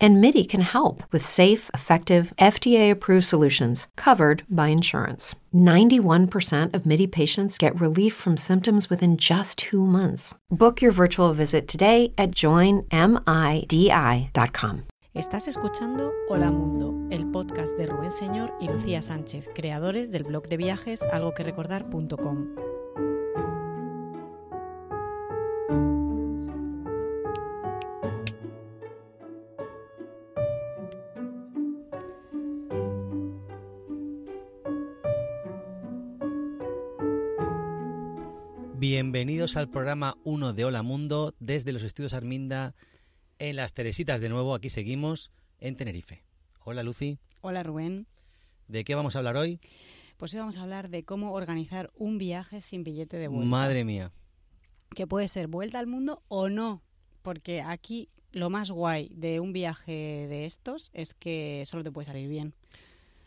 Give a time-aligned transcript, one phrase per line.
[0.00, 5.34] And MIDI can help with safe, effective, FDA approved solutions covered by insurance.
[5.54, 10.34] 91% of MIDI patients get relief from symptoms within just two months.
[10.50, 12.88] Book your virtual visit today at joinmidi.com.
[15.14, 20.48] Estás escuchando Hola Mundo, el podcast de Rubén Señor y Lucía Sánchez, creadores del blog
[20.48, 22.77] de viajes algoquerecordar.com.
[38.78, 42.76] Bienvenidos al programa 1 de Hola Mundo desde los estudios Arminda
[43.40, 44.54] en las Teresitas de nuevo.
[44.54, 46.22] Aquí seguimos en Tenerife.
[46.62, 47.18] Hola Lucy.
[47.40, 48.06] Hola Rubén.
[48.68, 49.58] ¿De qué vamos a hablar hoy?
[50.16, 53.48] Pues hoy vamos a hablar de cómo organizar un viaje sin billete de vuelta.
[53.48, 54.12] Madre mía.
[54.94, 56.84] Que puede ser vuelta al mundo o no,
[57.22, 59.90] porque aquí lo más guay de un viaje
[60.28, 62.54] de estos es que solo te puede salir bien.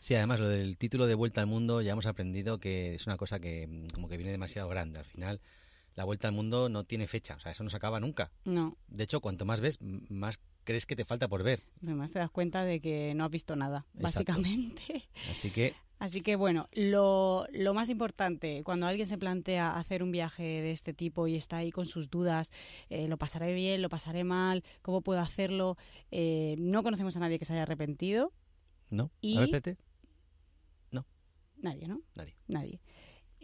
[0.02, 3.16] Sí, además lo del título de Vuelta al Mundo ya hemos aprendido que es una
[3.16, 4.98] cosa que mm, como que viene demasiado grande.
[4.98, 5.40] Al final,
[5.94, 8.32] la Vuelta al Mundo no tiene fecha, o sea, eso no se acaba nunca.
[8.44, 8.76] No.
[8.88, 11.62] De hecho, cuanto más ves, más crees que te falta por ver.
[11.84, 14.02] Además te das cuenta de que no has visto nada, Exacto.
[14.32, 15.08] básicamente.
[15.30, 20.10] Así que, Así que bueno, lo, lo más importante, cuando alguien se plantea hacer un
[20.10, 22.50] viaje de este tipo y está ahí con sus dudas,
[22.90, 25.76] eh, lo pasaré bien, lo pasaré mal, cómo puedo hacerlo,
[26.10, 28.32] eh, no conocemos a nadie que se haya arrepentido,
[28.90, 29.12] ¿no?
[29.20, 29.91] Y- A ver, espérate.
[31.62, 32.00] Nadie, ¿no?
[32.16, 32.34] Nadie.
[32.48, 32.80] Nadie.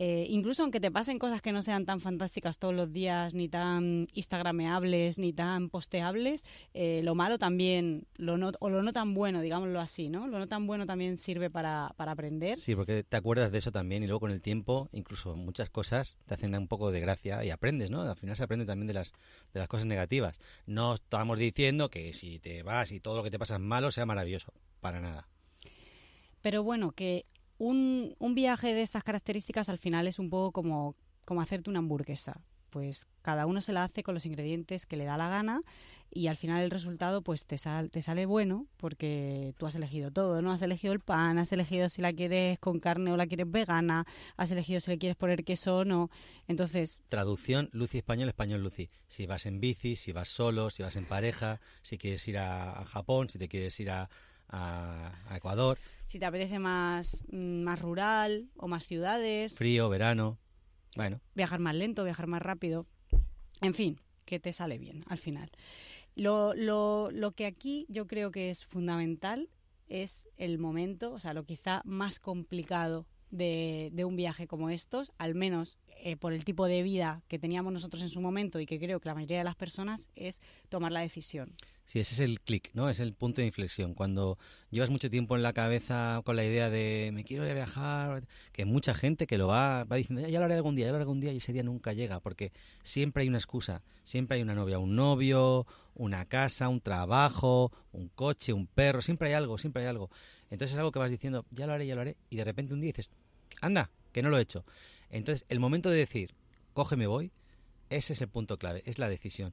[0.00, 3.48] Eh, incluso aunque te pasen cosas que no sean tan fantásticas todos los días, ni
[3.48, 9.12] tan instagrameables, ni tan posteables, eh, lo malo también, lo no, o lo no tan
[9.12, 10.28] bueno, digámoslo así, ¿no?
[10.28, 12.58] Lo no tan bueno también sirve para, para aprender.
[12.58, 16.16] Sí, porque te acuerdas de eso también y luego con el tiempo, incluso muchas cosas
[16.26, 18.02] te hacen un poco de gracia y aprendes, ¿no?
[18.02, 19.12] Al final se aprende también de las,
[19.52, 20.38] de las cosas negativas.
[20.66, 23.90] No estamos diciendo que si te vas y todo lo que te pasa es malo
[23.90, 25.26] sea maravilloso, para nada.
[26.40, 27.26] Pero bueno, que
[27.58, 31.80] un, un viaje de estas características al final es un poco como, como hacerte una
[31.80, 32.40] hamburguesa.
[32.70, 35.62] Pues cada uno se la hace con los ingredientes que le da la gana
[36.10, 40.10] y al final el resultado pues te, sal- te sale bueno porque tú has elegido
[40.10, 40.52] todo, ¿no?
[40.52, 44.06] Has elegido el pan, has elegido si la quieres con carne o la quieres vegana,
[44.36, 46.10] has elegido si le quieres poner queso o no.
[46.46, 48.90] Entonces, Traducción, Lucy español, español Lucy.
[49.06, 52.84] Si vas en bici, si vas solo, si vas en pareja, si quieres ir a,
[52.84, 54.10] Japón, si te quieres ir a-
[54.50, 60.38] a Ecuador, si te apetece más, mm, más rural o más ciudades, frío, verano.
[60.96, 62.86] Bueno, viajar más lento, viajar más rápido.
[63.60, 65.50] En fin, que te sale bien al final.
[66.16, 69.50] Lo, lo, lo que aquí yo creo que es fundamental
[69.86, 75.12] es el momento, o sea, lo quizá más complicado de, de un viaje como estos,
[75.18, 78.66] al menos eh, por el tipo de vida que teníamos nosotros en su momento y
[78.66, 81.54] que creo que la mayoría de las personas, es tomar la decisión.
[81.86, 82.88] Sí, ese es el clic, ¿no?
[82.88, 83.94] Es el punto de inflexión.
[83.94, 84.38] Cuando
[84.70, 88.28] llevas mucho tiempo en la cabeza con la idea de me quiero ir a viajar,
[88.52, 90.96] que mucha gente que lo va, va diciendo ya lo haré algún día, ya lo
[90.96, 92.52] haré algún día y ese día nunca llega porque
[92.82, 98.08] siempre hay una excusa, siempre hay una novia, un novio, una casa, un trabajo, un
[98.08, 100.10] coche, un perro, siempre hay algo, siempre hay algo.
[100.50, 102.74] Entonces es algo que vas diciendo ya lo haré, ya lo haré y de repente
[102.74, 103.10] un día dices
[103.60, 104.64] anda, que no lo he hecho.
[105.10, 106.34] Entonces el momento de decir
[106.74, 107.32] cógeme voy,
[107.90, 109.52] ese es el punto clave, es la decisión.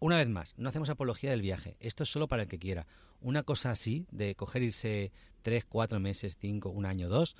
[0.00, 1.76] Una vez más, no hacemos apología del viaje.
[1.80, 2.86] Esto es solo para el que quiera.
[3.20, 5.10] Una cosa así, de coger irse
[5.42, 7.34] tres, cuatro meses, cinco, un año, dos,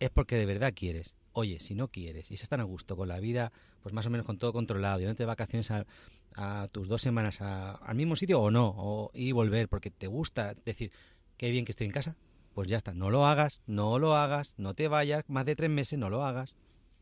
[0.00, 1.14] es porque de verdad quieres.
[1.32, 3.52] Oye, si no quieres y estás tan a gusto con la vida,
[3.82, 5.86] pues más o menos con todo controlado, y no te vacaciones a,
[6.72, 10.54] tus dos semanas al mismo sitio o no, o ir y volver porque te gusta
[10.64, 10.90] decir,
[11.36, 12.16] qué bien que estoy en casa,
[12.54, 12.94] pues ya está.
[12.94, 16.24] No lo hagas, no lo hagas, no te vayas más de tres meses, no lo
[16.24, 16.54] hagas.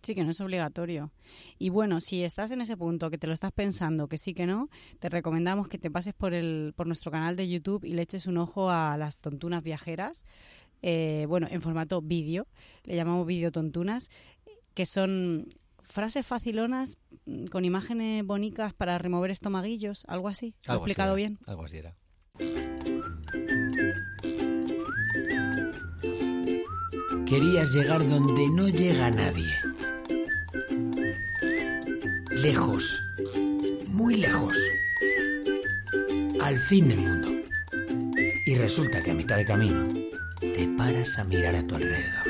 [0.03, 1.13] Sí, que no es obligatorio.
[1.59, 4.47] Y bueno, si estás en ese punto, que te lo estás pensando, que sí, que
[4.47, 8.03] no, te recomendamos que te pases por, el, por nuestro canal de YouTube y le
[8.03, 10.25] eches un ojo a las tontunas viajeras.
[10.83, 12.49] eh, bueno, en formato vídeo,
[12.83, 14.11] le llamamos vídeo tontunas,
[14.75, 15.47] que son
[15.83, 20.55] frases facilonas mm, con imágenes bonitas para remover estomaguillos, algo así.
[20.67, 21.39] ¿Lo he explicado era, bien?
[21.47, 21.95] Algo así era.
[27.33, 29.55] Querías llegar donde no llega nadie.
[32.31, 33.03] Lejos,
[33.87, 34.55] muy lejos.
[36.43, 37.29] Al fin del mundo.
[38.45, 39.89] Y resulta que a mitad de camino
[40.41, 42.29] te paras a mirar a tu alrededor.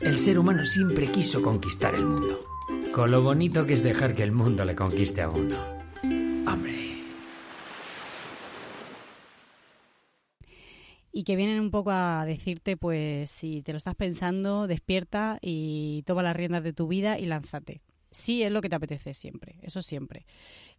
[0.00, 2.46] El ser humano siempre quiso conquistar el mundo.
[2.92, 5.77] Con lo bonito que es dejar que el mundo le conquiste a uno.
[11.28, 16.22] Que vienen un poco a decirte, pues si te lo estás pensando, despierta y toma
[16.22, 17.82] las riendas de tu vida y lánzate.
[18.10, 20.24] Sí es lo que te apetece siempre, eso siempre.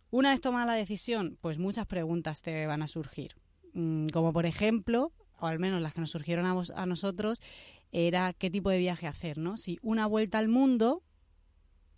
[0.10, 3.36] Una vez tomada la decisión, pues muchas preguntas te van a surgir.
[3.74, 7.44] Mm, como por ejemplo, o al menos las que nos surgieron a, a nosotros,
[7.92, 9.56] era qué tipo de viaje hacer, ¿no?
[9.56, 11.04] Si una vuelta al mundo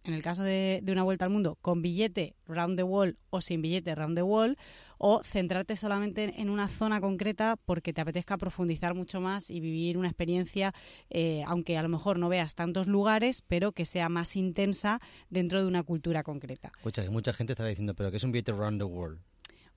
[0.04, 3.62] en el caso de, una vuelta al mundo, con billete round the wall o sin
[3.62, 4.58] billete round the wall,
[5.04, 9.98] o centrarte solamente en una zona concreta porque te apetezca profundizar mucho más y vivir
[9.98, 10.76] una experiencia,
[11.10, 15.02] eh, aunque a lo mejor no veas tantos lugares, pero que sea más intensa
[15.32, 16.72] dentro de una cultura concreta.
[16.78, 19.20] Escucha, que mucha gente estará diciendo, pero ¿qué es un billete round the world?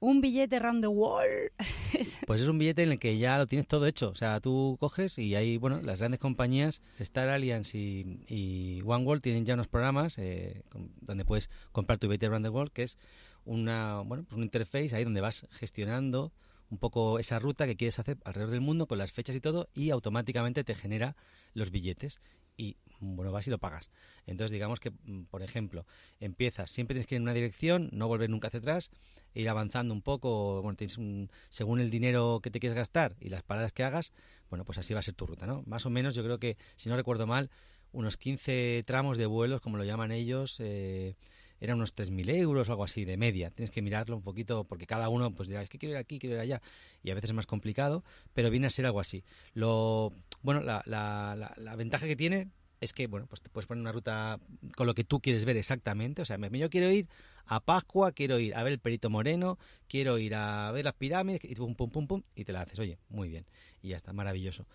[0.01, 1.27] un billete round the wall.
[2.27, 4.11] pues es un billete en el que ya lo tienes todo hecho.
[4.11, 9.05] O sea, tú coges y ahí, bueno, las grandes compañías, Star Alliance y, y One
[9.05, 10.63] World tienen ya unos programas eh,
[11.01, 12.99] donde puedes comprar tu billete round the world, que es
[13.45, 16.33] una, bueno, pues un interface ahí donde vas gestionando
[16.71, 19.69] un poco esa ruta que quieres hacer alrededor del mundo con las fechas y todo
[19.75, 21.17] y automáticamente te genera
[21.53, 22.21] los billetes
[22.57, 23.91] y bueno, vas y lo pagas.
[24.27, 25.87] Entonces, digamos que, mm, por ejemplo,
[26.21, 28.91] empiezas, siempre tienes que ir en una dirección, no volver nunca hacia atrás,
[29.35, 33.17] e ir avanzando un poco, bueno, tienes un, según el dinero que te quieres gastar
[33.21, 34.13] y las paradas que hagas,
[34.49, 35.63] bueno, pues así va a ser tu ruta, ¿no?
[35.67, 37.51] Más o menos, yo creo que, si no recuerdo mal,
[37.93, 41.17] unos 15 tramos de vuelos, como lo llaman ellos, eh,
[41.61, 43.51] eran unos 3.000 euros o algo así de media.
[43.51, 46.19] Tienes que mirarlo un poquito porque cada uno pues dirá, es que quiero ir aquí,
[46.19, 46.63] quiero ir allá.
[47.03, 49.25] Y a veces es más complicado, pero viene a ser algo así.
[49.55, 50.13] Lo,
[50.43, 52.49] bueno, la, la, la ventaja que tiene
[52.85, 54.39] es que, bueno, pues te puedes poner una ruta
[54.77, 56.23] con lo que tú quieres ver exactamente.
[56.23, 57.09] O sea, yo quiero ir
[57.47, 59.59] a Pascua, quiero ir a ver el Perito Moreno,
[59.89, 62.79] quiero ir a ver las pirámides, y pum, pum, pum, pum, y te la haces.
[62.79, 63.47] Oye, muy bien.
[63.83, 64.67] Y ya está, maravilloso.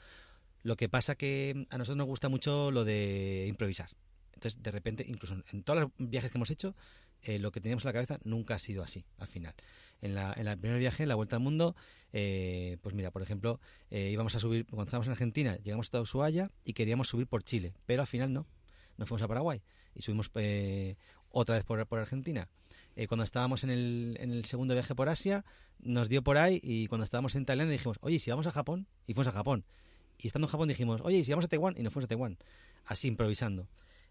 [0.64, 3.90] Lo que pasa que a nosotros nos gusta mucho lo de improvisar.
[4.40, 6.74] Entonces, de repente, incluso en todos los viajes que hemos hecho,
[7.24, 9.54] eh, lo que teníamos en la cabeza nunca ha sido así, al final.
[10.02, 11.76] En, la, en el primer viaje, en la vuelta al mundo,
[12.14, 13.60] eh, pues mira, por ejemplo,
[13.92, 17.44] eh, íbamos a subir, cuando estábamos en Argentina, llegamos hasta Ushuaia y queríamos subir por
[17.44, 18.48] Chile, pero al final no,
[18.96, 19.62] nos fuimos a Paraguay
[19.94, 20.32] y subimos
[21.32, 22.48] otra vez por, por Argentina.
[23.10, 25.44] cuando estábamos en el, en el segundo viaje por Asia,
[25.80, 28.88] nos dio por ahí y cuando estábamos en Tailandia dijimos, oye, si vamos a Japón,
[29.06, 29.66] y fuimos a Japón.
[30.18, 32.38] Y estando en Japón dijimos, oye, si vamos a Taiwán, y nos fuimos a Taiwán.
[32.86, 33.68] Así, improvisando.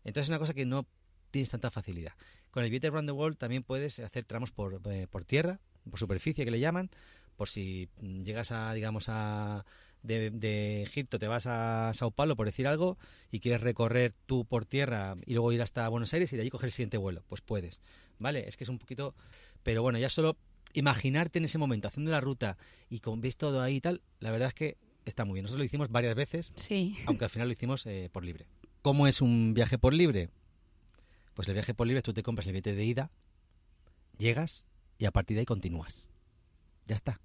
[0.09, 0.87] Entonces es una cosa que no
[1.31, 2.13] tienes tanta facilidad.
[2.51, 5.99] Con el billete Round the World también puedes hacer tramos por, eh, por tierra, por
[5.99, 6.91] superficie que le llaman,
[7.37, 9.65] por si llegas a, digamos, a
[10.03, 12.99] de, Egipto te vas a Sao Paulo, por decir algo,
[13.31, 16.51] y quieres recorrer tú por tierra y luego ir hasta Buenos Aires y de allí
[16.51, 17.81] coger el siguiente vuelo, pues puedes,
[18.19, 18.49] ¿vale?
[18.49, 19.15] Es que es un poquito...
[19.63, 20.37] Pero bueno, ya solo
[20.73, 22.57] imaginarte en ese momento haciendo la ruta
[22.89, 25.45] y con ves todo ahí y tal, la verdad es que está muy bien.
[25.45, 26.97] Nosotros lo hicimos varias veces, sí.
[27.07, 28.47] aunque al final lo hicimos eh, por libre.
[28.89, 30.31] ¿Cómo es un viaje por libre?
[31.35, 33.11] Pues el viaje por libre tú te compras el billete de ida,
[34.17, 34.65] llegas
[34.97, 36.09] y a partir de ahí continúas.
[36.87, 37.21] Ya está.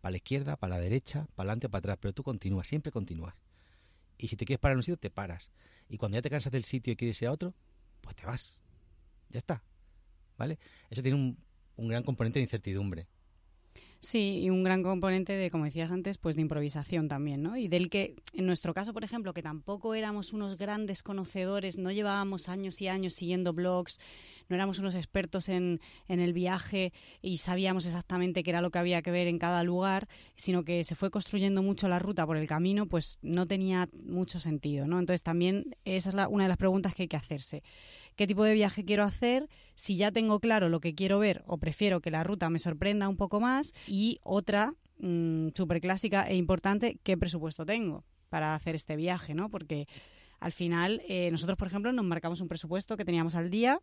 [0.00, 2.90] Para la izquierda, para la derecha, para adelante o para atrás, pero tú continúas, siempre
[2.90, 3.36] continúas.
[4.18, 5.52] Y si te quieres parar en un sitio, te paras.
[5.88, 7.54] Y cuando ya te cansas del sitio y quieres ir a otro,
[8.00, 8.56] pues te vas.
[9.30, 9.62] Ya está.
[10.36, 10.58] ¿Vale?
[10.90, 11.38] Eso tiene un,
[11.76, 13.06] un gran componente de incertidumbre.
[14.00, 17.56] Sí, y un gran componente de, como decías antes, pues de improvisación también, ¿no?
[17.56, 21.90] Y del que, en nuestro caso, por ejemplo, que tampoco éramos unos grandes conocedores, no
[21.90, 23.98] llevábamos años y años siguiendo blogs,
[24.48, 28.78] no éramos unos expertos en, en el viaje y sabíamos exactamente qué era lo que
[28.78, 30.06] había que ver en cada lugar,
[30.36, 34.38] sino que se fue construyendo mucho la ruta por el camino, pues no tenía mucho
[34.38, 35.00] sentido, ¿no?
[35.00, 37.64] Entonces también esa es la, una de las preguntas que hay que hacerse
[38.18, 41.56] qué tipo de viaje quiero hacer, si ya tengo claro lo que quiero ver o
[41.58, 46.36] prefiero que la ruta me sorprenda un poco más y otra mm, súper clásica e
[46.36, 49.48] importante, qué presupuesto tengo para hacer este viaje, ¿no?
[49.48, 49.88] Porque
[50.40, 53.80] al final eh, nosotros, por ejemplo, nos marcamos un presupuesto que teníamos al día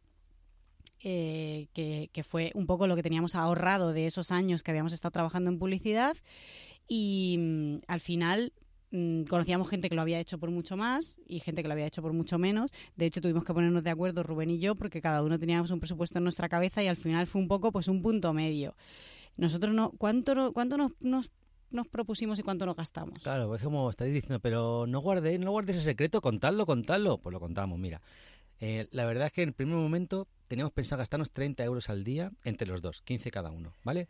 [1.04, 4.94] eh, que, que, fue un poco lo que teníamos ahorrado de esos años que habíamos
[4.94, 6.16] estado trabajando en publicidad
[6.88, 8.54] y mm, al final
[8.96, 11.86] Mm, conocíamos gente que lo había hecho por mucho más y gente que lo había
[11.86, 12.72] hecho por mucho menos.
[12.96, 15.82] De hecho, tuvimos que ponernos de acuerdo Rubén y yo porque cada uno teníamos un
[15.82, 18.74] presupuesto en nuestra cabeza y al final fue un poco pues un punto medio.
[19.36, 20.94] Nosotros no, ¿cuánto, cuánto nos,
[21.72, 23.20] nos propusimos y cuánto nos gastamos.
[23.20, 27.18] Claro, es como estáis diciendo, pero no guardéis, no guardes ese secreto, contadlo, contadlo.
[27.18, 28.02] Pues lo contamos, mira.
[28.62, 32.06] Eh, la verdad es que en el primer momento teníamos pensado gastarnos 30 euros al
[32.06, 34.08] día entre los dos, 15 cada uno, ¿vale?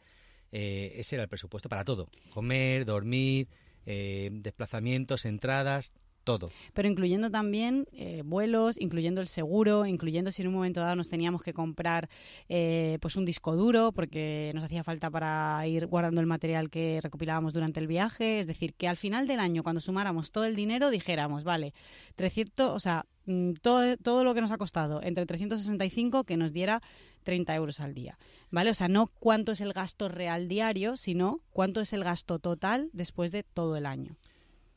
[0.52, 3.48] Eh, ese era el presupuesto para todo, comer, dormir,
[3.86, 5.94] eh, desplazamientos, entradas,
[6.26, 6.50] todo.
[6.74, 11.08] Pero incluyendo también eh, vuelos, incluyendo el seguro, incluyendo si en un momento dado nos
[11.08, 12.10] teníamos que comprar
[12.50, 17.00] eh, pues un disco duro porque nos hacía falta para ir guardando el material que
[17.02, 18.42] recopilábamos durante el viaje.
[18.42, 21.74] Es decir, que al final del año, cuando sumáramos todo el dinero, dijéramos, vale,
[22.16, 26.52] 300, o sea, mm, todo, todo lo que nos ha costado entre 365 que nos
[26.52, 26.82] diera
[27.26, 28.18] 30 euros al día.
[28.52, 28.70] ¿Vale?
[28.70, 32.90] O sea, no cuánto es el gasto real diario, sino cuánto es el gasto total
[32.94, 34.16] después de todo el año.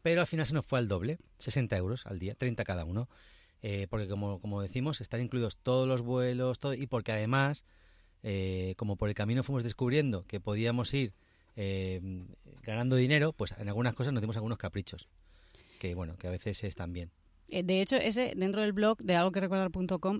[0.02, 3.08] Pero al final se nos fue al doble, 60 euros al día, 30 cada uno.
[3.62, 7.64] Eh, porque como, como decimos, están incluidos todos los vuelos y porque además,
[8.22, 11.12] eh, como por el camino fuimos descubriendo que podíamos ir
[11.56, 12.00] eh,
[12.62, 15.08] ganando dinero, pues en algunas cosas nos dimos algunos caprichos,
[15.80, 17.10] que bueno, que a veces están bien.
[17.50, 19.40] Eh, de hecho, ese dentro del blog de algo que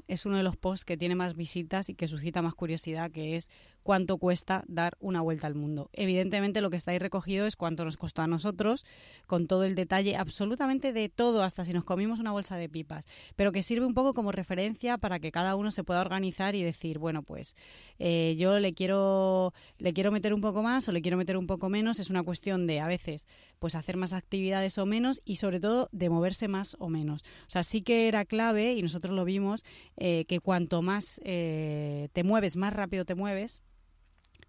[0.08, 3.36] es uno de los posts que tiene más visitas y que suscita más curiosidad, que
[3.36, 3.50] es
[3.88, 5.88] cuánto cuesta dar una vuelta al mundo.
[5.94, 8.84] Evidentemente lo que está ahí recogido es cuánto nos costó a nosotros,
[9.26, 13.06] con todo el detalle absolutamente de todo, hasta si nos comimos una bolsa de pipas,
[13.34, 16.62] pero que sirve un poco como referencia para que cada uno se pueda organizar y
[16.62, 17.56] decir, bueno, pues
[17.98, 21.46] eh, yo le quiero, le quiero meter un poco más o le quiero meter un
[21.46, 23.26] poco menos, es una cuestión de a veces
[23.58, 27.22] pues hacer más actividades o menos y sobre todo de moverse más o menos.
[27.46, 29.64] O sea, sí que era clave y nosotros lo vimos
[29.96, 33.62] eh, que cuanto más eh, te mueves, más rápido te mueves,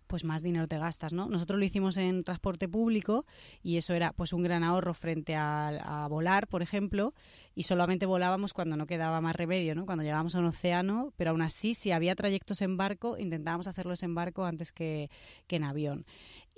[0.10, 1.30] pues más dinero te gastas, ¿no?
[1.30, 3.28] Nosotros lo hicimos en transporte público
[3.62, 7.14] y eso era pues un gran ahorro frente a, volar, por ejemplo,
[7.54, 9.86] y solamente volábamos cuando no quedaba más remedio, ¿no?
[9.86, 14.02] Cuando llegábamos a un océano, pero aún así, si había trayectos en barco, intentábamos hacerlos
[14.02, 15.12] en barco antes que,
[15.46, 16.06] que en avión.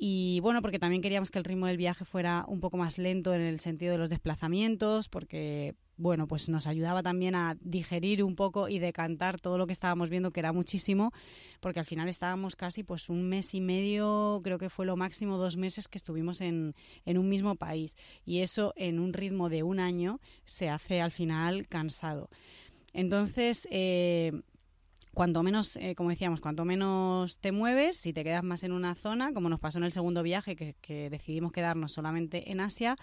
[0.03, 3.35] Y bueno, porque también queríamos que el ritmo del viaje fuera un poco más lento
[3.35, 8.35] en el sentido de los desplazamientos, porque bueno, pues nos ayudaba también a digerir un
[8.35, 11.11] poco y decantar todo lo que estábamos viendo, que era muchísimo,
[11.59, 15.37] porque al final estábamos casi pues un mes y medio, creo que fue lo máximo
[15.37, 16.73] dos meses que estuvimos en,
[17.05, 17.95] en un mismo país.
[18.25, 22.27] Y eso en un ritmo de un año se hace al final cansado.
[22.93, 24.31] Entonces, eh,
[25.13, 28.95] cuanto menos, eh, como decíamos, cuanto menos te mueves, si te quedas más en una
[28.95, 32.95] zona, como nos pasó en el segundo viaje, que, decidimos quedarnos solamente en Asia,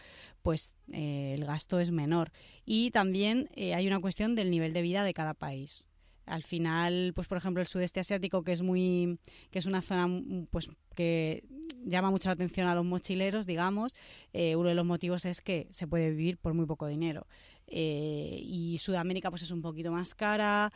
[0.42, 2.30] pues eh, el gasto es menor.
[2.64, 5.86] Y también eh, hay una cuestión del nivel de vida de cada país.
[6.24, 9.18] Al final, pues por ejemplo, el sudeste asiático, que es muy,
[9.50, 10.08] que es una zona
[10.50, 11.44] pues que
[11.84, 13.94] llama mucho la atención a los mochileros, digamos,
[14.32, 17.26] uno de los motivos es que se puede vivir por muy poco dinero.
[17.70, 20.72] Eh, y Sudamérica pues es un poquito más cara.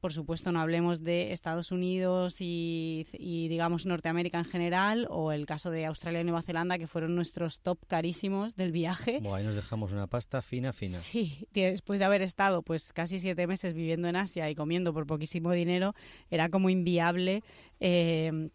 [0.00, 5.70] Por supuesto, no hablemos de Estados Unidos y, digamos Norteamérica en general, o el caso
[5.70, 9.18] de Australia y Nueva Zelanda, que fueron nuestros top carísimos del viaje.
[9.20, 10.96] Bueno, ahí nos dejamos una pasta fina, fina.
[10.96, 15.06] Sí, después de haber estado pues casi siete meses viviendo en Asia y comiendo por
[15.06, 15.94] poquísimo dinero,
[16.30, 17.42] era como inviable.
[17.80, 18.50] Eh,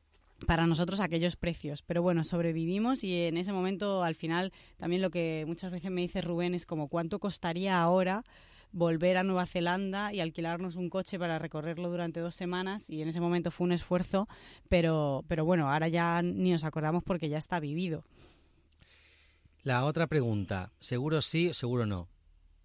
[0.45, 1.81] para nosotros aquellos precios.
[1.81, 6.01] Pero bueno, sobrevivimos y en ese momento al final también lo que muchas veces me
[6.01, 8.23] dice Rubén es como cuánto costaría ahora
[8.71, 13.07] volver a Nueva Zelanda y alquilarnos un coche para recorrerlo durante dos semanas y en
[13.07, 14.27] ese momento fue un esfuerzo,
[14.67, 18.03] pero, pero bueno, ahora ya ni nos acordamos porque ya está vivido.
[19.63, 22.07] La otra pregunta, ¿seguro sí o seguro no?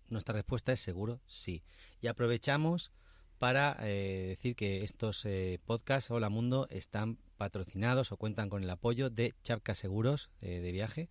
[0.09, 1.63] Nuestra respuesta es seguro sí.
[2.01, 2.93] Y aprovechamos
[3.39, 8.71] para eh, decir que estos eh, podcasts Hola Mundo están patrocinados o cuentan con el
[8.71, 11.09] apoyo de Chapca Seguros eh, de viaje.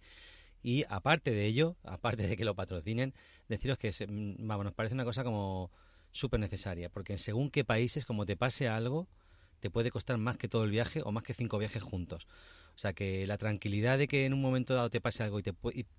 [0.62, 3.14] Y aparte de ello, aparte de que lo patrocinen,
[3.50, 5.72] deciros que mm, vamos, nos parece una cosa como
[6.12, 9.08] súper necesaria, porque según qué países, como te pase algo,
[9.60, 12.28] te puede costar más que todo el viaje o más que cinco viajes juntos.
[12.76, 15.44] O sea, que la tranquilidad de que en un momento dado te pase algo y,
[15.44, 15.54] te,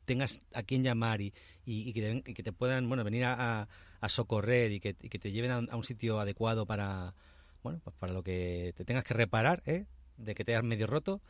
[0.04, 1.32] tengas a quien llamar y,
[1.64, 3.68] y, que, te, puedan bueno, venir a,
[4.08, 7.14] socorrer y que, te lleven a, un sitio adecuado para,
[7.62, 9.86] bueno, pues para lo que te tengas que reparar, ¿eh?
[10.16, 11.20] de que te hayas medio roto,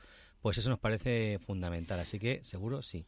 [0.41, 2.01] pues eso nos parece fundamental.
[2.01, 3.07] Así que seguro sí.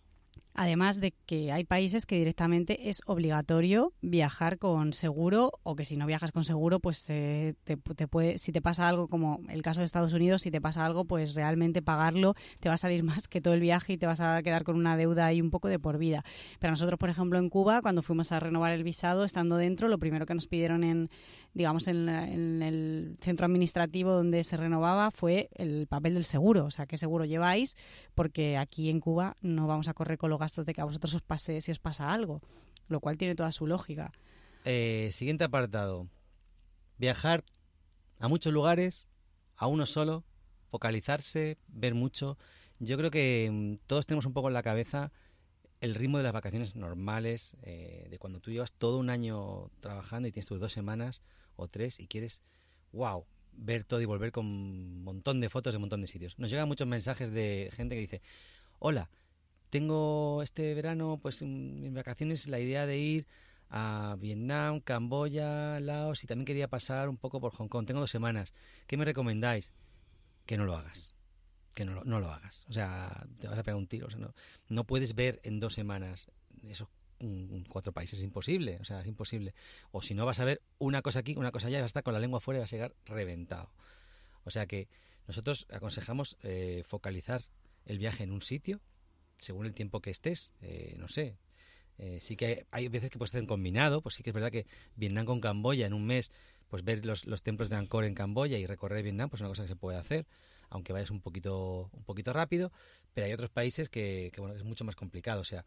[0.58, 5.98] Además de que hay países que directamente es obligatorio viajar con seguro o que si
[5.98, 9.80] no viajas con seguro, pues eh, te, puede, si te pasa algo como el caso
[9.80, 13.28] de Estados Unidos, si te pasa algo, pues realmente pagarlo te va a salir más
[13.28, 15.68] que todo el viaje y te vas a quedar con una deuda ahí un poco
[15.68, 16.24] de por vida.
[16.58, 19.98] Pero nosotros, por ejemplo, en Cuba, cuando fuimos a renovar el visado, estando dentro, lo
[19.98, 21.10] primero que nos pidieron en,
[21.52, 26.70] digamos, en, en el centro administrativo donde se renovaba fue el papel del seguro, o
[26.70, 27.76] sea, qué seguro lleváis,
[28.14, 31.14] porque aquí en Cuba no vamos a correr con los gastos de que a vosotros
[31.14, 32.40] os pase si os pasa algo,
[32.88, 34.12] lo cual tiene toda su lógica.
[34.64, 36.08] Eh, siguiente apartado.
[36.98, 37.44] Viajar
[38.18, 39.06] a muchos lugares,
[39.56, 40.24] a uno solo,
[40.70, 42.38] focalizarse, ver mucho.
[42.78, 45.12] Yo creo que mm, todos tenemos un poco en la cabeza
[45.80, 50.28] el ritmo de las vacaciones normales, eh, de cuando tú llevas todo un año trabajando
[50.28, 51.22] y tienes tus dos semanas
[51.56, 52.42] o tres y quieres,
[52.92, 56.38] wow, ver todo y volver con un montón de fotos de un montón de sitios.
[56.38, 58.22] Nos llegan muchos mensajes de gente que dice,
[58.78, 59.10] hola,
[59.70, 63.26] tengo este verano, pues en vacaciones, la idea de ir
[63.68, 67.86] a Vietnam, Camboya, Laos y también quería pasar un poco por Hong Kong.
[67.86, 68.52] Tengo dos semanas.
[68.86, 69.72] ¿Qué me recomendáis?
[70.46, 71.14] Que no lo hagas.
[71.74, 72.64] Que no, no lo hagas.
[72.68, 74.06] O sea, te vas a pegar un tiro.
[74.06, 74.34] O sea, no,
[74.68, 76.30] no puedes ver en dos semanas
[76.62, 76.88] esos
[77.68, 78.18] cuatro países.
[78.20, 78.78] Es imposible.
[78.80, 79.54] O sea, es imposible.
[79.90, 81.92] O si no vas a ver una cosa aquí, una cosa allá, y vas a
[81.92, 83.70] estar con la lengua fuera y vas a llegar reventado.
[84.44, 84.88] O sea que
[85.26, 87.42] nosotros aconsejamos eh, focalizar
[87.84, 88.80] el viaje en un sitio,
[89.38, 91.36] según el tiempo que estés, eh, no sé.
[91.98, 94.66] Eh, sí que hay, veces que puedes hacer combinado, pues sí que es verdad que
[94.96, 96.30] Vietnam con Camboya en un mes,
[96.68, 99.48] pues ver los, los templos de Angkor en Camboya y recorrer Vietnam, pues es una
[99.48, 100.26] cosa que se puede hacer,
[100.68, 102.70] aunque vayas un poquito, un poquito rápido,
[103.14, 105.64] pero hay otros países que, bueno, es mucho más complicado, o sea,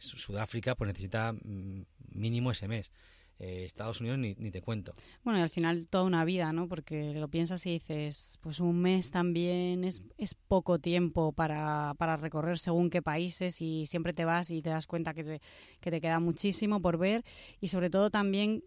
[0.00, 2.90] Sudáfrica pues necesita mm, mínimo ese mes.
[3.38, 4.92] Eh, Estados Unidos ni, ni, te cuento.
[5.22, 6.68] Bueno, y al final toda una vida, ¿no?
[6.68, 10.00] Porque lo piensas y dices, pues un mes también es,
[10.48, 15.12] poco tiempo para, recorrer según qué países y siempre te vas y te das cuenta
[15.12, 15.40] que
[15.80, 17.24] te queda muchísimo por ver
[17.60, 18.62] y sobre todo también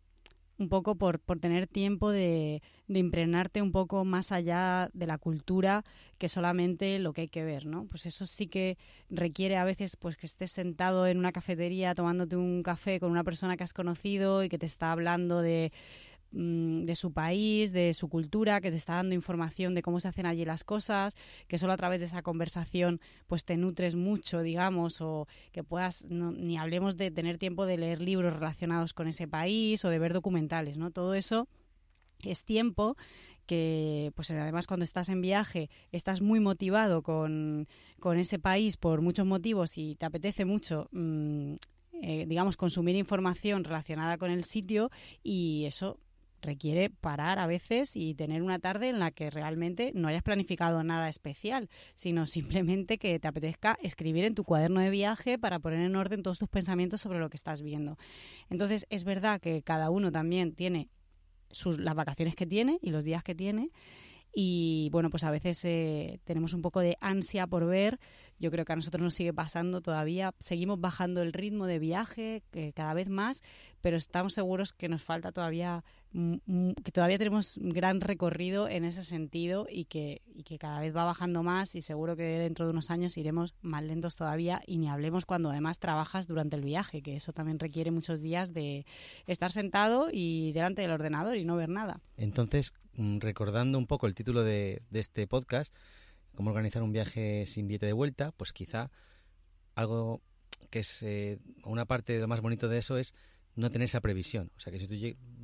[0.60, 5.18] un poco por, por tener tiempo de, de, impregnarte un poco más allá de la
[5.18, 5.84] cultura
[6.18, 7.86] que solamente lo que hay que ver, ¿no?
[7.86, 8.78] Pues eso sí que
[9.10, 13.24] requiere a veces pues que estés sentado en una cafetería tomándote un café con una
[13.24, 15.72] persona que has conocido y que te está hablando de
[16.32, 20.26] de su país, de su cultura, que te está dando información de cómo se hacen
[20.26, 21.16] allí las cosas,
[21.48, 26.08] que solo a través de esa conversación pues te nutres mucho, digamos, o que puedas,
[26.10, 30.14] ni hablemos de tener tiempo de leer libros relacionados con ese país o de ver
[30.14, 30.92] documentales, ¿no?
[30.92, 31.48] Todo eso
[32.24, 32.96] es tiempo
[33.46, 37.66] que pues además cuando estás en viaje estás muy motivado con,
[38.00, 41.54] con ese país por muchos motivos y te apetece mucho mm,
[42.02, 44.92] eh, digamos consumir información relacionada con el sitio
[45.24, 45.98] y eso
[46.42, 50.84] requiere parar a veces y tener una tarde en la que realmente no hayas planificado
[50.84, 55.80] nada especial, sino simplemente que te apetezca escribir en tu cuaderno de viaje para poner
[55.80, 57.98] en orden todos tus pensamientos sobre lo que estás viendo.
[58.50, 60.90] Entonces, es verdad que cada uno también tiene
[61.52, 63.72] sus, las vacaciones que tiene y los días que tiene.
[64.34, 68.00] Y bueno, pues a veces eh, tenemos un poco de ansia por ver.
[68.40, 70.34] Yo creo que a nosotros nos sigue pasando todavía.
[70.40, 72.44] Seguimos bajando el ritmo de viaje
[72.74, 73.44] cada vez más,
[73.82, 79.68] pero estamos seguros que nos falta todavía que todavía tenemos gran recorrido en ese sentido
[79.70, 82.90] y que, y que cada vez va bajando más y seguro que dentro de unos
[82.90, 87.16] años iremos más lentos todavía y ni hablemos cuando además trabajas durante el viaje, que
[87.16, 88.88] eso también requiere muchos días de
[89.28, 92.02] estar sentado y delante del ordenador y no ver nada.
[92.18, 92.74] Entonces,
[93.20, 95.74] recordando un poco el título de, de este podcast,
[96.36, 98.92] cómo organizar un viaje sin billete de vuelta, pues quizá
[99.76, 100.22] algo
[100.70, 103.14] que es eh, una parte de lo más bonito de eso es
[103.56, 104.52] no tener esa previsión.
[104.58, 104.96] O sea, que si tú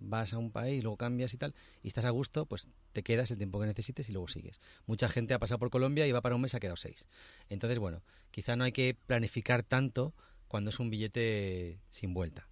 [0.02, 3.32] vas a un país, luego cambias y tal, y estás a gusto, pues te quedas
[3.32, 4.62] el tiempo que necesites y luego sigues.
[4.86, 7.08] Mucha gente ha pasado por Colombia y va para un mes y ha quedado seis.
[7.50, 10.14] Entonces, bueno, quizá no hay que planificar tanto
[10.48, 12.48] cuando es un billete sin vuelta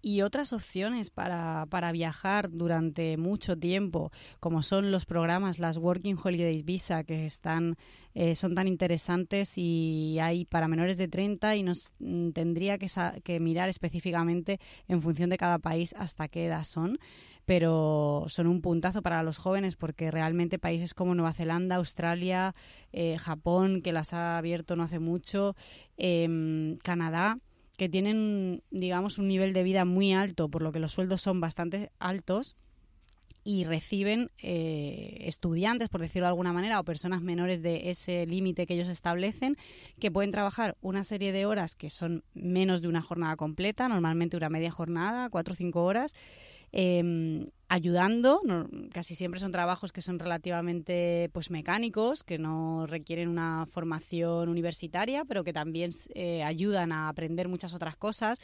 [0.00, 6.16] y otras opciones para, para, viajar durante mucho tiempo, como son los programas, las Working
[6.22, 7.76] Holidays Visa, que están,
[8.14, 12.88] eh, son tan interesantes y hay para menores de 30 y nos mm, tendría que,
[13.24, 16.98] que mirar específicamente en función de cada país hasta qué edad son
[17.44, 22.54] pero son un puntazo para los jóvenes porque realmente países como Nueva Zelanda, Australia,
[22.92, 25.56] eh, Japón, que las ha abierto no hace mucho,
[25.96, 27.38] eh, Canadá,
[27.78, 31.40] que tienen, digamos, un nivel de vida muy alto, por lo que los sueldos son
[31.40, 32.56] bastante altos
[33.44, 38.66] y reciben eh, estudiantes, por decirlo de alguna manera, o personas menores de ese límite
[38.66, 39.56] que ellos establecen,
[40.00, 44.36] que pueden trabajar una serie de horas que son menos de una jornada completa, normalmente
[44.36, 46.14] una media jornada, cuatro o cinco horas,
[46.72, 48.40] eh, ayudando.
[48.92, 55.24] casi siempre son trabajos que son relativamente pues mecánicos, que no requieren una formación universitaria,
[55.24, 58.38] pero que también eh, ayudan a aprender muchas otras cosas,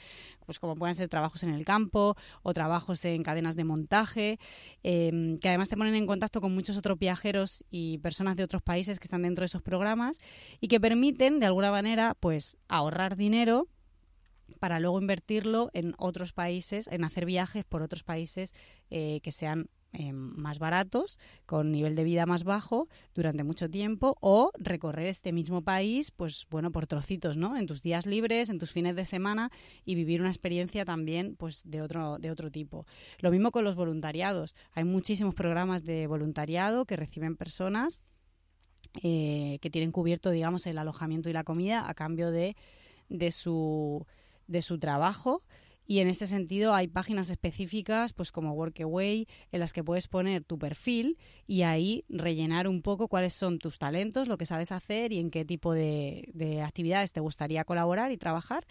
[0.44, 4.38] pues como pueden ser trabajos en el campo o trabajos en cadenas de montaje,
[4.82, 8.62] em, que además te ponen en contacto con muchos otros viajeros y personas de otros
[8.62, 10.18] países que están dentro de esos programas
[10.60, 13.68] y que permiten de alguna manera pues ahorrar dinero
[14.60, 18.54] para luego invertirlo en otros países, en hacer viajes por otros países
[18.90, 24.16] eh, que sean eh, más baratos, con nivel de vida más bajo durante mucho tiempo,
[24.20, 27.56] o recorrer este mismo país, pues bueno, por trocitos, ¿no?
[27.56, 29.52] En tus días libres, en tus fines de semana
[29.84, 32.86] y vivir una experiencia también, pues de otro, de otro tipo.
[33.20, 34.56] Lo mismo con los voluntariados.
[34.72, 38.02] Hay muchísimos programas de voluntariado que reciben personas
[39.02, 42.56] eh, que tienen cubierto, digamos, el alojamiento y la comida a cambio de,
[43.08, 44.04] de su
[44.46, 45.42] de su trabajo
[45.86, 50.42] y en este sentido hay páginas específicas, pues como Workaway, en las que puedes poner
[50.42, 55.12] tu perfil y ahí rellenar un poco cuáles son tus talentos, lo que sabes hacer
[55.12, 58.66] y en qué tipo de, actividades te gustaría colaborar y trabajar.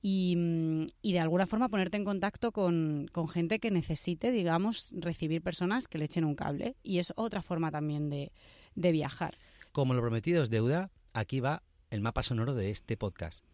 [0.00, 5.98] Y, de alguna forma ponerte en contacto con, gente que necesite, digamos, recibir personas que
[5.98, 6.76] le echen un cable.
[6.82, 8.30] Y es otra forma también de,
[8.74, 9.32] de viajar.
[9.72, 13.44] Como lo prometido es deuda, aquí va el mapa sonoro de este podcast.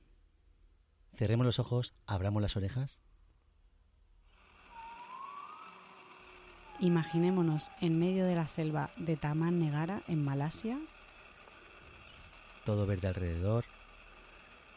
[1.18, 2.98] Cerremos los ojos, abramos las orejas.
[6.78, 10.78] Imaginémonos en medio de la selva de Taman Negara, en Malasia.
[12.64, 13.64] Todo verde alrededor,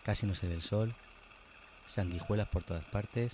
[0.04, 0.92] casi no se ve el sol,
[1.88, 3.34] sanguijuelas por todas partes,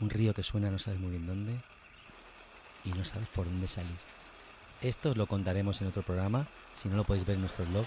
[0.00, 1.56] un río que suena no sabes muy bien dónde
[2.84, 3.96] y no sabes por dónde salir.
[4.82, 6.46] Esto os lo contaremos en otro programa,
[6.82, 7.86] si no lo podéis ver en nuestro blog,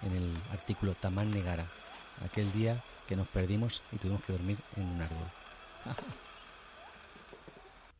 [0.00, 1.66] en el artículo Taman Negara,
[2.24, 5.26] aquel día que nos perdimos y tuvimos que dormir en un árbol.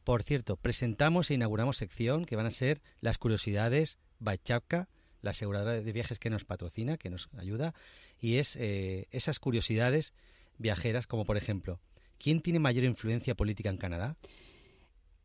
[0.04, 4.88] Por cierto, presentamos e inauguramos sección que van a ser las curiosidades Bachapka,
[5.20, 7.74] la aseguradora de viajes que nos patrocina, que nos ayuda,
[8.18, 10.14] y es eh, esas curiosidades
[10.56, 11.78] viajeras, como por ejemplo,
[12.18, 14.16] ¿quién tiene mayor influencia política en Canadá?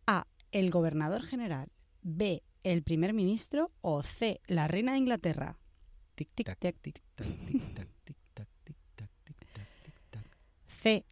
[0.06, 0.28] A.
[0.52, 1.70] El gobernador general.
[2.02, 2.44] B.
[2.66, 3.72] El primer ministro.
[3.80, 4.42] O C.
[4.48, 5.58] La reina de Inglaterra.
[6.16, 6.76] Tic tic tac, tic
[7.16, 9.08] tac, tic tac, tic tac, tic tac.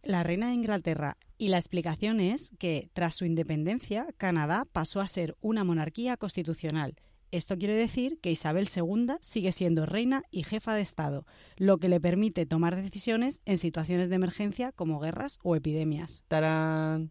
[0.02, 1.16] La reina de Inglaterra.
[1.38, 6.94] Y la explicación es que, tras su independencia, Canadá pasó a ser una monarquía constitucional.
[7.30, 11.88] Esto quiere decir que Isabel II sigue siendo reina y jefa de Estado, lo que
[11.88, 16.22] le permite tomar decisiones en situaciones de emergencia como guerras o epidemias.
[16.28, 17.10] ¡Tarán!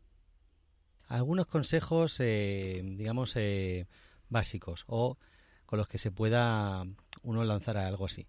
[1.07, 3.87] Algunos consejos, eh, digamos, eh,
[4.29, 5.17] básicos o
[5.65, 6.83] con los que se pueda
[7.21, 8.27] uno lanzar a algo así.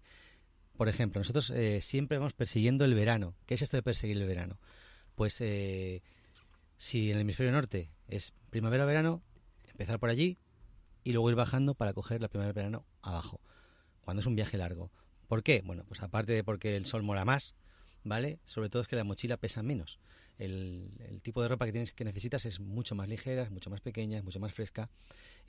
[0.77, 3.35] Por ejemplo, nosotros eh, siempre vamos persiguiendo el verano.
[3.47, 4.59] ¿Qué es esto de perseguir el verano?
[5.15, 6.03] Pues eh,
[6.77, 9.23] si en el hemisferio norte es primavera-verano,
[9.71, 10.37] empezar por allí
[11.03, 13.41] y luego ir bajando para coger la primavera-verano abajo,
[14.01, 14.91] cuando es un viaje largo.
[15.27, 15.63] ¿Por qué?
[15.65, 17.55] Bueno, pues aparte de porque el sol mola más,
[18.03, 18.39] ¿vale?
[18.45, 19.99] Sobre todo es que la mochila pesa menos.
[20.37, 20.91] El,
[21.23, 24.39] tipo de ropa que tienes que necesitas es mucho más ligera, mucho más pequeña, mucho
[24.39, 24.89] más fresca.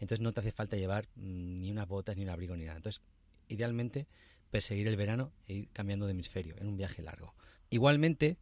[0.00, 2.78] Entonces no te hace falta llevar mm, ni unas botas, ni un abrigo, ni nada.
[2.78, 3.02] Entonces,
[3.48, 4.06] idealmente,
[4.50, 7.34] perseguir el verano e ir cambiando de hemisferio en un viaje largo.
[7.70, 8.36] Igualmente,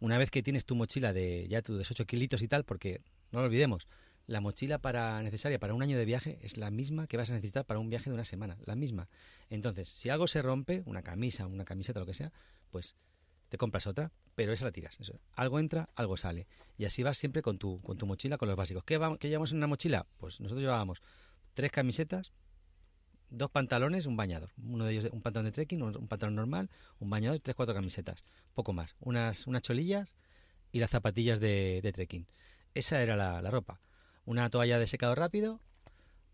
[0.00, 3.40] una vez que tienes tu mochila de ya tus 8 kilitos y tal, porque no
[3.40, 3.86] lo olvidemos,
[4.26, 7.34] la mochila para necesaria para un año de viaje es la misma que vas a
[7.34, 9.08] necesitar para un viaje de una semana, la misma.
[9.48, 12.32] Entonces, si algo se rompe, una camisa, una camiseta, lo que sea,
[12.70, 12.94] pues
[13.48, 14.96] te compras otra, pero esa la tiras.
[15.32, 16.46] Algo entra, algo sale.
[16.78, 18.84] Y así vas siempre con tu, con tu mochila, con los básicos.
[18.84, 20.06] ¿Qué, va- qué llevamos en una mochila?
[20.18, 21.02] Pues nosotros llevábamos
[21.54, 22.32] tres camisetas,
[23.30, 24.50] dos pantalones, un bañador.
[24.62, 27.56] Uno de ellos un pantalón de trekking, un un pantalón normal, un bañador y tres,
[27.56, 28.24] cuatro camisetas.
[28.54, 28.94] Poco más.
[29.00, 30.14] Unas, unas cholillas
[30.72, 32.26] y las zapatillas de, de trekking.
[32.74, 33.80] Esa era la, la ropa.
[34.24, 35.60] Una toalla de secado rápido,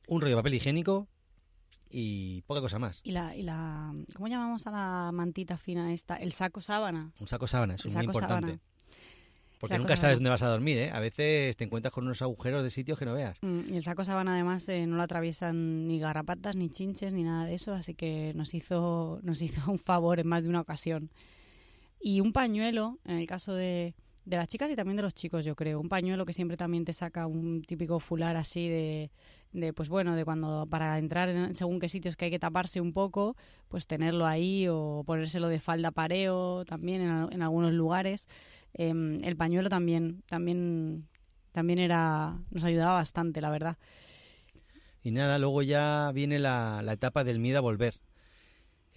[0.09, 1.09] un rollo de papel higiénico
[1.89, 3.01] y poca cosa más.
[3.05, 6.17] Y la, y la ¿cómo llamamos a la mantita fina esta?
[6.17, 7.13] El saco sábana.
[7.21, 8.35] Un saco sábana, eso El es muy importante.
[8.47, 8.61] sábana.
[9.59, 10.91] Porque Saco nunca sabes dónde vas a dormir, ¿eh?
[10.93, 13.39] A veces te encuentras con unos agujeros de sitios que no veas.
[13.43, 17.23] Mm, Y el saco sábana además eh, no lo atraviesan ni garrapatas, ni chinches, ni
[17.23, 20.61] nada de eso, así que nos hizo, nos hizo un favor en más de una
[20.61, 21.11] ocasión.
[22.01, 23.95] Y un pañuelo, en el caso de,
[24.27, 25.81] de las chicas y también de los chicos, yo creo.
[25.81, 29.11] Un pañuelo que siempre también te saca un típico fular así de,
[29.53, 32.81] de pues bueno, de cuando para entrar en según qué sitios que hay que taparse
[32.83, 33.37] un poco,
[33.69, 38.29] pues tenerlo ahí o ponérselo de falda pareo también en, al- en algunos lugares.
[38.75, 41.07] Em, el pañuelo también, también,
[41.53, 43.79] también era, nos ayudaba bastante, la verdad.
[45.03, 47.95] Y nada, luego ya viene la, la etapa del miedo a volver.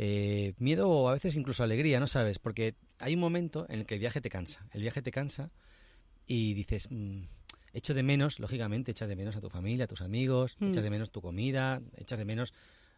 [0.01, 2.39] Eh, miedo o a veces incluso alegría, ¿no sabes?
[2.39, 4.65] Porque hay un momento en el que el viaje te cansa.
[4.71, 5.51] El viaje te cansa
[6.25, 7.23] y dices, "Mm,
[7.73, 10.69] echo de menos, lógicamente, echas de menos a tu familia, a tus amigos, Mm.
[10.69, 12.53] echas de menos tu comida, echas de menos,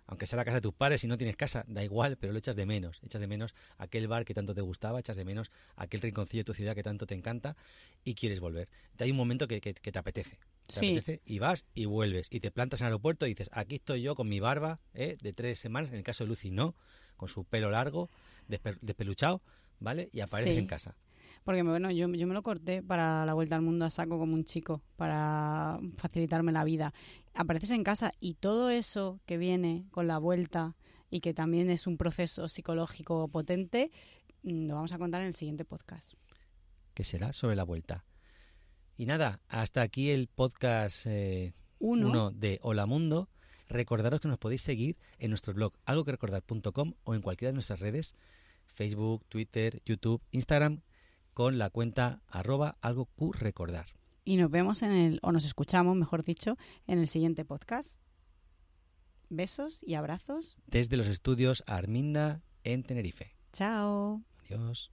[0.05, 2.39] aunque sea la casa de tus padres, si no tienes casa, da igual, pero lo
[2.39, 2.99] echas de menos.
[3.03, 6.45] Echas de menos aquel bar que tanto te gustaba, echas de menos aquel rinconcillo de
[6.45, 7.55] tu ciudad que tanto te encanta
[8.03, 8.69] y quieres volver.
[8.99, 10.37] Hay un momento que, que- que te apetece.
[10.67, 10.85] Te Sí.
[10.91, 14.01] apetece y vas y vuelves y te plantas en el aeropuerto y dices, aquí estoy
[14.01, 15.17] yo con mi barba ¿eh?
[15.21, 16.75] de tres semanas, en el caso de Lucy no,
[17.17, 18.09] con su pelo largo,
[18.47, 19.41] despe- despeluchado,
[19.79, 20.09] ¿vale?
[20.13, 20.59] Y apareces Sí.
[20.61, 20.95] en casa.
[21.43, 24.33] Porque bueno, yo, yo me lo corté para la vuelta al mundo a saco como
[24.35, 26.93] un chico, para facilitarme la vida.
[27.33, 30.75] Apareces en casa y todo eso que viene con la vuelta
[31.09, 33.91] y que también es un proceso psicológico potente,
[34.43, 36.13] mm, lo vamos a contar en el siguiente podcast.
[36.93, 38.03] que será sobre la vuelta.
[39.01, 43.29] Y nada, hasta aquí el podcast eh, Uno, uno de Hola Mundo.
[43.67, 48.13] Recordaros que nos podéis seguir en nuestro blog algoquerecordar.com o en cualquiera de nuestras redes,
[48.67, 50.81] Facebook, Twitter, YouTube, Instagram,
[51.33, 53.87] con la cuenta arroba algo Q recordar.
[54.23, 57.99] y nos vemos en el, o nos escuchamos, mejor dicho, en el siguiente podcast.
[59.29, 60.57] Besos y abrazos.
[60.67, 63.35] Desde los estudios Arminda en Tenerife.
[63.51, 64.21] Chao.
[64.45, 64.91] Adiós.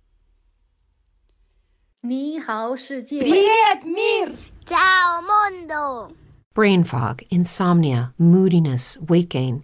[2.01, 3.21] 你好，世界。
[3.23, 4.35] Привет, мир!
[4.65, 6.11] Ciao mondo!
[6.53, 9.63] Brain fog, insomnia, moodiness, weight gain.